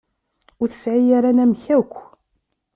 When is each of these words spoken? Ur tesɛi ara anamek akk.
Ur 0.61 0.67
tesɛi 0.69 1.11
ara 1.17 1.27
anamek 1.31 1.63
akk. 1.77 1.93